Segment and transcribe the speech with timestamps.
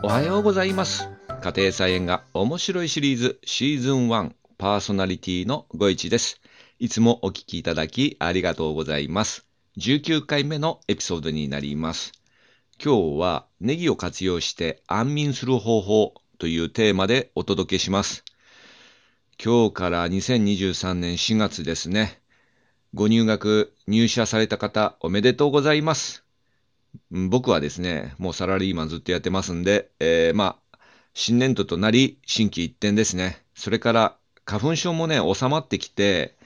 [0.00, 1.08] おはようございます。
[1.42, 6.40] 家庭菜園が面白いシリーズシーズン1パーソナリティのご一です。
[6.78, 9.44] いつもお聞きいただきありがとうございます。
[9.76, 12.12] 19回目のエピソードになります。
[12.82, 18.24] 今日はネギを活用して安眠する方法というテーマでお届けします。
[19.44, 22.20] 今日から2023年4月ですね。
[22.94, 26.27] ご入学、入社された方おめでとうございます。
[27.10, 30.78] 僕はですね、もうサラリーマンずっとやってますんで、えーまあ、
[31.14, 33.42] 新年度となり、新規一点ですね。
[33.54, 36.36] それから、花粉症もね、収まってきて、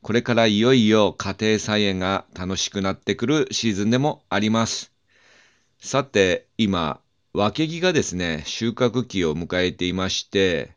[0.00, 4.92] これからいよいよ家庭菜園が楽しくなってくるシーズンでもあります。
[5.78, 7.00] さて、今、
[7.32, 10.72] 分け木がですね、収穫期を迎えていまして、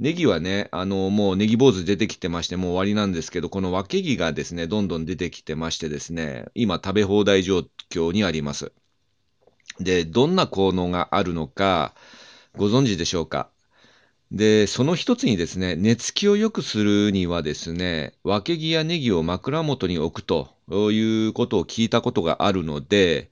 [0.00, 8.72] ネギはね、あの、もうネギ坊主出てきてまして、もう終わりなんですけど、この分け木がですね、どんどん出てきてましてですね、今食べ放題状況にあります。
[9.78, 11.94] で、どんな効能があるのか、
[12.56, 13.50] ご存知でしょうか？
[14.32, 20.48] で、その一つにですね、寝つきを良くするにはですね、分け木やネギを枕元に置くと
[20.92, 23.30] いうことを聞いたことがあるので、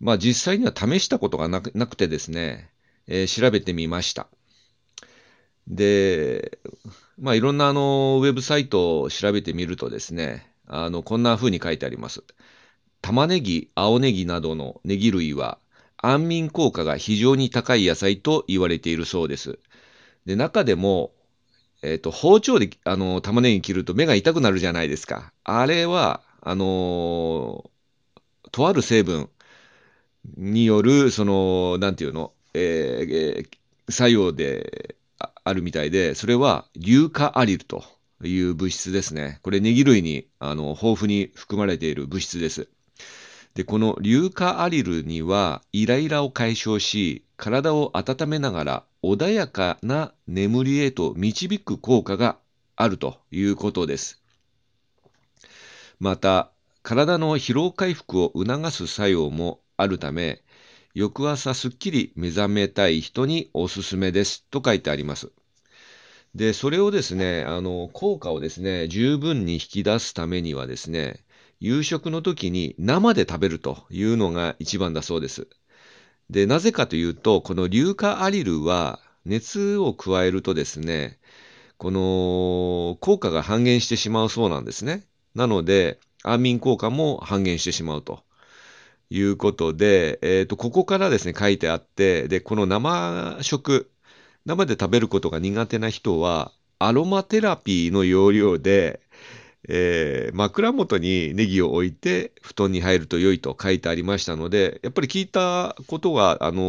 [0.00, 2.70] まあ実際には試したことがなくてですね、
[3.08, 4.28] えー調べてみました。
[5.68, 6.58] で、
[7.18, 12.24] まあいろんなあの、ウェブサイトを調べてみるとですね、あの、こんな風に書いてあります。
[13.02, 15.58] 玉ねぎ、青ネギなどのネギ類は
[15.98, 19.58] 安眠効果が非常に高い野菜と言われているそうです。
[20.26, 21.12] で、中でも、
[21.82, 25.32] えっ、と、包丁で、あの、玉ねぎ切ると目が痛くなるじゃないですか。
[25.44, 27.70] あれは、あの
[28.52, 29.30] とある成分
[30.36, 33.58] による、その、なんていうの、えーえー
[33.90, 34.94] 作用で
[35.44, 37.84] あるみたいで、それは、硫化アリルと
[38.22, 39.40] いう物質ですね。
[39.42, 42.68] これ、ネギ類に、あの、豊富に含まれている物質です。
[43.54, 52.38] で、この硫化アリルにはイライラを解消し、体を温めながら穏やかな眠りへと導く効果が
[52.76, 54.22] あるということです。
[56.00, 56.50] また、
[56.82, 60.42] 体の疲労回復を促す作用もあるため、
[60.94, 65.32] 翌朝すっきり目覚めたい人におすすめですと書いてあります。
[66.34, 71.24] で、それをですね、あの、効果をですね、十分に引き出すためにはですね、
[71.60, 75.46] 夕食の時に生で食べるというのが一番だそうです。
[76.28, 81.18] で、なぜかというと、この硫化アリルは熱を加えるとですね、
[81.78, 85.04] この効果が半減してしまうそうなんですね。
[85.34, 88.22] なので、安眠効果も半減してしまうと
[89.12, 93.90] いうことで、えっ、と、ここからですね、書いてあって、で、この生食、
[94.46, 99.00] 生で食べることが苦手な人は、アロマテラピーの要領で、
[99.68, 106.60] えー枕元にネギを置いて布団に入ると良いと書いてありましたので、やっぱり聞いたことが、あの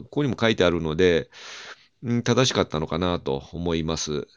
[0.00, 1.30] ーここにも書いてあるので、
[2.02, 4.28] うん正しかったのかなと思います。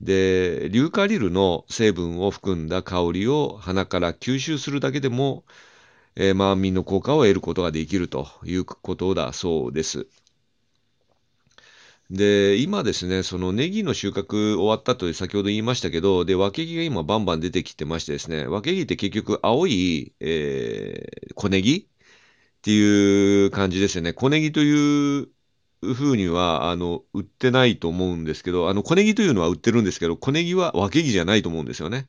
[0.00, 5.44] で、硫化リルの成分を含んだ香りを鼻から吸収するだけでも、
[6.22, 10.06] えー、まあ、安眠の効果を得ることができるということだそうです。
[12.10, 21.78] で、今ですね、そのネギの収穫終わったと先ほど言いましたけど、で、分け木が今バンバン出てきてましてですね、分け木って結局青い、えー小ネギ？
[21.78, 21.84] っ
[22.60, 24.12] ていう感じですよね。
[24.12, 25.28] 小ネギという
[25.80, 32.08] 風には、あの、売ってないと思うんですけど、あの、小ネギというのは売ってるんですけど、小ネギは分け木じゃないと思うんですよね。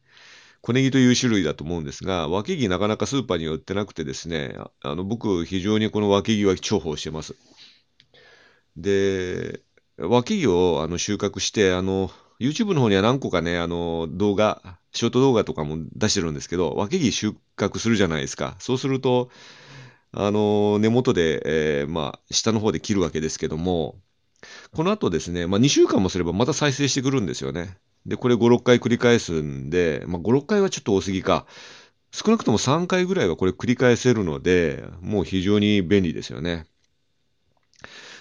[0.61, 7.35] 小ネギという種類だと思うんですが、分け木なかなかスーパーには売ってなくてですね、あの、僕非常にこの分け木は重宝してます。
[8.77, 9.61] で、
[9.97, 18.55] 分け木をあの収穫して、あの、YouTube の方には何個かね、あの、動画、ショート動画とかも出してるんですけど、分け木収穫するじゃないですか。
[18.59, 19.29] そうすると、
[20.11, 23.95] あの、根元で、えーまあ、下の方で切るわけですけども、
[24.73, 27.77] この後ですね、まあ、2週間もすればまた再生してくるんですよね。
[28.05, 31.45] で、これ5、6回繰り返すんで、まあ、5、6回はちょっと多すぎか。
[32.11, 36.65] 少なくとも3回ぐらいはこれ繰り返せるので、もう非常に便利ですよね。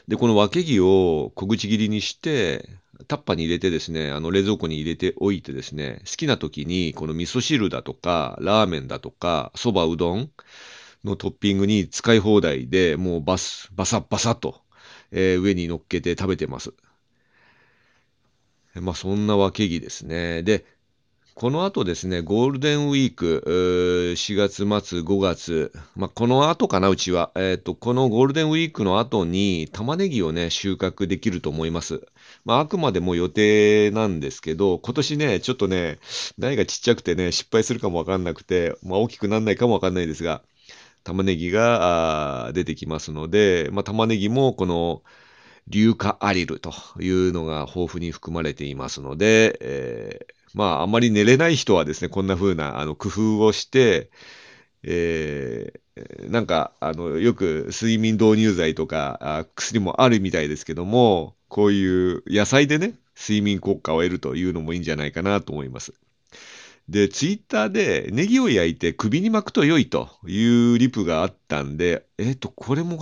[0.06, 2.68] で、この分け木を小口切りにして、
[3.08, 10.30] タッパに入れてですね、あの冷蔵庫に入れておいてですね、好きな時にこの味噌汁だとか、ラーメンだとか、そばうどん
[11.04, 14.60] のトッピングに使い放題で、もうバス、バサッバサッと、
[15.12, 16.74] えー上に乗っけて食べてます。
[18.74, 20.42] まあそんな分け木ですね。
[20.42, 20.64] で、
[21.40, 23.42] この後ですね、ゴールデンウィーク、
[24.14, 27.30] 4月末、5月、まあ、この後かな、うちは。
[27.34, 32.02] えっ、と、このゴールデンウィークの後に玉ねぎをね、収穫できると思います。
[32.44, 35.98] まあ、あくまでも予定なんですけど、今年ね、ちょっとね、
[36.36, 40.42] 苗がちっちゃくてね、失敗するかもわかんなくて、まあ、大きくなんないかもわかんないですが、
[41.04, 45.02] 玉ねぎが出てきますので、まあ、玉ねぎもこの
[45.68, 54.10] 硫化アリルというのが豊富に含まれていますので、えー、まあ、あんまり寝れない人はですね、こんな風なあの工夫をして、
[54.82, 65.92] えー、なんか、あの、よく睡眠導入剤とかあ薬もあるみたいですけども、こういう野菜でね、睡眠効果を得るというのもいいんじゃないかなと思います。
[66.90, 72.98] で、ツイッターでネギを焼いて首に巻くと良いというリプがあったんで、えっ、ー、と、これも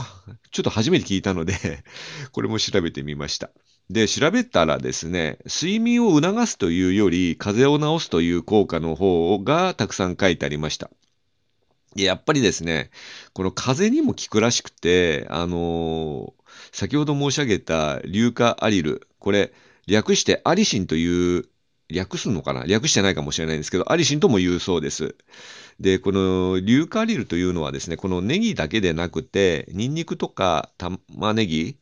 [0.52, 1.54] ちょっと初めて聞いたので
[2.32, 3.50] これも調べてみました。
[3.88, 10.90] で、調べたらですね、睡眠を促すというより、風邪を治すという効果の方がたくさん書いてありました。
[11.96, 12.90] やっぱりですね、
[13.32, 19.54] この風邪にも効くらしくて、あのー、先ほど申し上げた硫化アリル、これ、
[19.86, 21.48] 略してアリシンという
[21.90, 22.64] 略すのかな？
[22.66, 25.14] 略してないかもしれないんですけど、アリシンとも言うそうです。
[25.80, 31.76] で、この硫化アリルというのはですね、このネギだけでなくて、ニンニクとか玉ねぎ、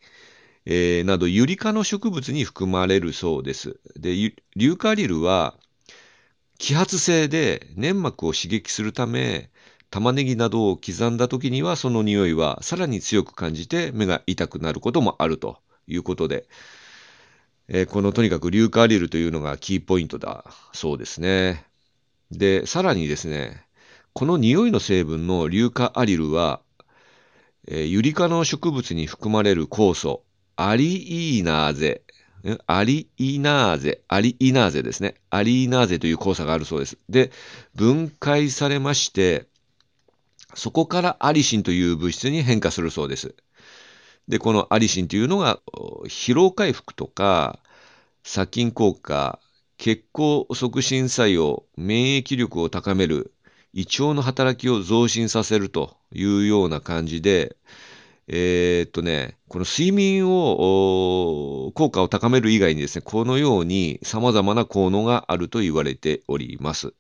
[0.64, 3.78] えー、などユリ科の植物に含まれるそうです。
[3.96, 4.14] で、
[4.56, 5.54] 硫化アリルは
[6.58, 9.50] 揮発性で粘膜を刺激するため、
[9.90, 16.46] 玉ねぎなどを刻んだ時にはその匂いはさらに強く感じて目が痛くなることもあるということで、
[17.68, 21.64] えー、このとにかく硫化アリルというのがキーポイントだそうですね。
[22.30, 23.64] で、さらにですね、
[24.12, 26.60] この匂いの成分の硫化アリルは、
[27.68, 30.22] えー、ユリ科の植物に含まれる酵素、
[30.56, 32.02] アリイーナーゼ、
[32.66, 35.16] アリイナーゼ、アリイナーゼですね。
[35.30, 36.98] アリイナーゼという酵素があるそうです。
[37.08, 37.32] で、
[37.74, 39.46] 分解されまして、
[40.54, 43.34] そこからアリシンという物質に変化するそうです。
[44.28, 45.60] で、このアリシンというのが
[46.04, 47.60] 疲労回復とか
[48.24, 49.38] 殺菌効果、
[49.78, 53.32] 血行促進作用、免疫力を高める、
[53.72, 57.56] 胃腸の働きを増進させるというような感じで、
[58.28, 66.94] えー、っとね、この睡眠を、効果を高める以外にですね、このように様々な効能があると言われております。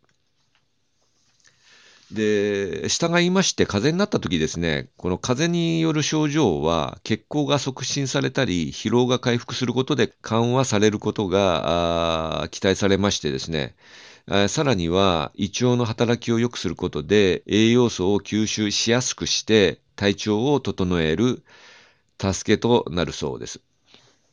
[2.12, 13.74] で、従いまして風邪になった時ですね、この風邪による症状は血行が促進されたり、疲労が回復することで緩和されることが期待されましてですね、
[14.48, 21.44] さらには胃腸の働きを良くすることで栄養素を吸収しやすくして体調を整える
[22.20, 23.60] 助けとなるそうです。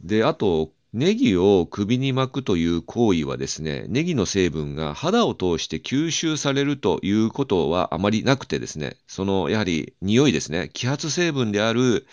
[0.02, 12.06] で、あと、ネギを首に巻くという行為はですね、ネギの成分が肌を通して吸収されるということはあまりなくてですね、そのやはり匂いですね、揮発成分である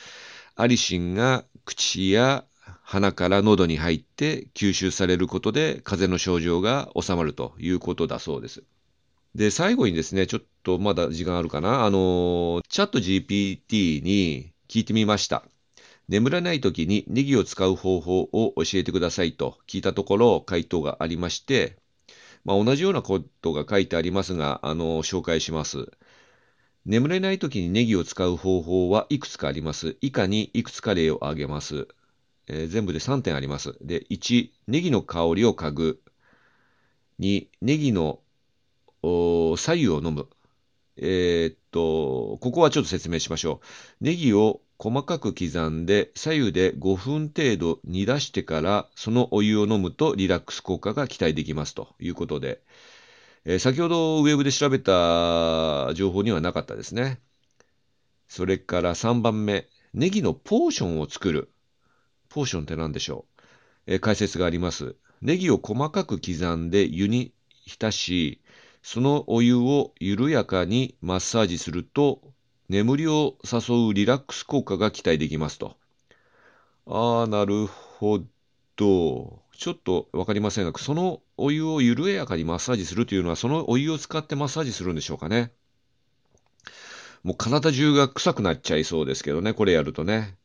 [0.56, 2.46] アリシンが口や
[2.82, 8.62] 鼻から喉に入って吸収されることで風邪の症状が治まるということだそうです。
[9.34, 15.44] で、最後にですね、ちょっとまだ時間あるかな、あの、チャット GPT に聞いてみました。
[16.10, 21.76] 眠らない時にネギを使う方法を教えてくださいと聞いたところ回答がありまして、
[22.44, 25.92] まあ、同じようなことが書いてありますが、あの、紹介します。
[26.84, 29.98] 眠れない時にネギを使う方法はいくつかあります。
[30.00, 31.86] 以下にいくつか例を挙げます。
[32.48, 33.76] えー、全部で3点あります。
[33.80, 36.02] で、1、ネギの香りを嗅ぐ。
[37.20, 38.18] 2、ネギの
[39.02, 40.28] 左右を飲む。
[40.96, 43.60] えー、っと、ここはちょっと説明しましょ
[44.00, 44.04] う。
[44.04, 52.62] ネギを細かく刻んで左右で5分程度煮出してからそのお湯を飲むとリラックス効果が期待できますということで、
[53.44, 57.20] えー、先ほどウェブで調べた情報にはなかったですね。
[58.26, 61.52] それから3番目、ネギのポーションを作る。
[62.30, 63.42] ポーションって何でしょう、
[63.86, 64.96] えー、解説があります。
[65.20, 67.34] ネギを細かく刻んで湯に
[67.66, 68.40] 浸し、
[68.82, 72.22] そのお湯を緩やかにマッサージすると
[72.70, 75.76] 眠りを誘うリラックス効果が期待できますと。
[76.86, 78.20] ああ、なるほ
[78.76, 79.42] ど。
[79.58, 85.50] ちょっとわかりませんが、そのお湯を緩やかにマッサージするというのは、そのお湯を使ってマッサージするんでしょうかね。
[87.24, 90.36] もう体中が臭くなっちゃいそうですけどね、これやるとね。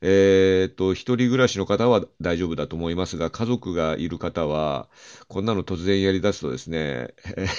[0.00, 4.88] え、っと、一人暮らしの方は大丈夫だと思いますが、家族がいる方は、
[5.28, 7.14] こんなの突然やり出すとですね、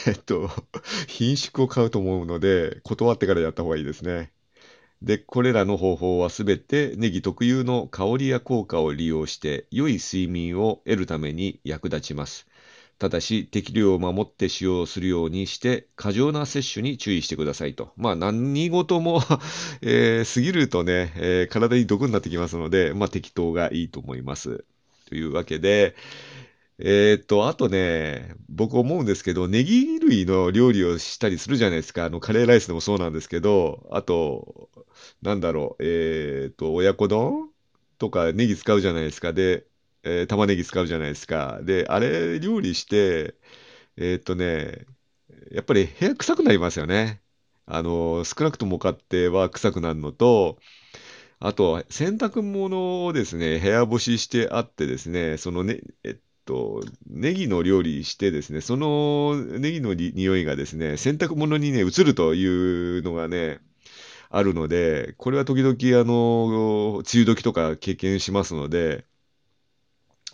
[0.07, 0.49] え、っと、
[1.07, 4.31] 品種を買うと思うので、断ってからやった方がいいですね。
[5.03, 12.48] で、これらの方法はすべてネギ特有の香りや効果を利用して、良い睡眠を得るために役立ちます。
[12.99, 17.93] ただし、適量を守って使用するようにして、過剰な摂取に注意してくださいと。
[17.95, 19.21] まあ、何事も
[19.81, 24.65] えー、過ぎるとね、えー、体に毒になってきますので、まあ、適当がいいと思います。
[25.07, 25.95] というわけで、
[26.77, 32.05] えーっと、あとね、僕思うんですけど、ネギ類の料理をしたりするじゃないですか。
[32.05, 34.69] あの、カレーライスでもそうなんですけど、あと、
[35.21, 37.49] なんだろう、えーっと、親子丼
[37.97, 39.33] とかネギ使うじゃないですか。
[39.33, 39.65] で、
[40.03, 41.59] えー玉ねぎ使うじゃないですか。
[41.63, 43.35] で、あれ料理して、
[43.97, 44.85] えーっとね、
[45.51, 47.21] やっぱり部屋臭くなりますよね。
[47.67, 50.59] あの、少なくとも買っては臭くなるのと、
[51.39, 63.59] あと、洗濯物をですね、部屋干ししてあってですね、そのね、えっと、ネギの料理してですね、そのネギのに匂いがですね、洗濯物にね、移るというのがね、
[64.29, 69.05] あるので、これは時々、あの、梅雨時とか経験しますので、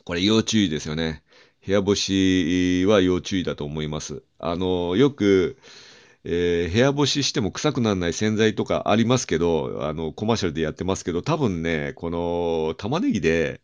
[0.06, 1.24] これ要注意ですよね。
[1.66, 4.24] 部屋干しは要注意だと思います。
[4.40, 5.58] あの、よく、
[6.26, 13.62] えー部屋干ししても臭くならない洗剤とかありますけど、あの、コマーシャルでやってますけど、多分ね、この玉ねぎで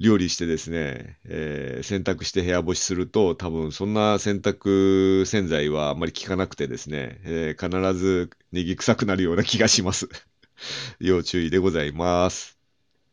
[0.00, 10.08] 料理してですね、えー洗濯して部屋干しすると、多分そんな洗濯洗剤はあんまり効かなくてですね、えー必ずネギ臭くなるような気がします。
[11.00, 12.53] 要注意でございます。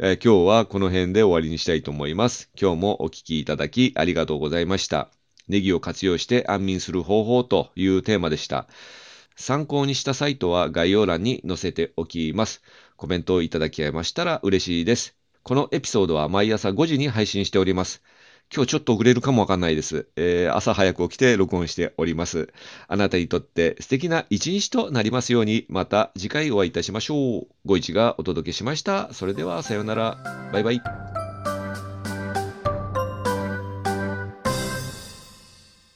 [0.03, 2.49] えー今日はこの辺で終わりにしたいと思います。
[2.59, 5.11] 今日もお聞きいただきありがとうございました。
[5.47, 8.67] ネギを活用して安眠する方法というテーマでした。
[9.35, 12.63] 参考にしたサイトは概要欄に載せておきます。
[12.95, 15.15] コメントをいただきましたら嬉しいです。
[15.43, 18.01] このエピソードは毎朝5時に配信しております。
[18.53, 20.07] 今日ちょっと遅れるかもわかんないです。
[20.17, 22.53] えー朝早く起きて録音しております。
[22.87, 27.47] あなたにとって素敵な一日となりますように、また次回お会いいたしましょう。
[27.65, 29.13] ご一がお届けしました。
[29.13, 30.17] それではさようなら。
[30.51, 31.20] バイバイ。